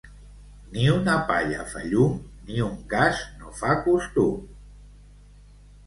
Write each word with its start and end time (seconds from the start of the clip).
Ni 0.77 0.85
una 0.93 1.17
palla 1.31 1.67
fa 1.75 1.83
llum 1.91 2.17
ni 2.49 2.59
un 2.71 2.75
cas 2.95 3.23
no 3.43 3.55
fa 3.61 3.79
costum. 3.87 4.37